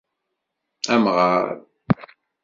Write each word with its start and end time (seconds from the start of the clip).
Amɣar. 0.93 1.45